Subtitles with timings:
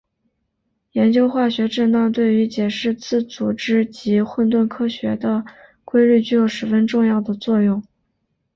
[0.93, 5.45] 研究化学振荡对于解释自组织及混沌科学的
[5.85, 7.83] 规律具有十分重要的作用。